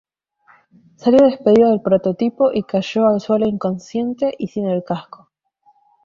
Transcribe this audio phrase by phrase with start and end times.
[0.95, 5.29] Salió despedido del prototipo y calló al suelo inconsciente y sin el casco.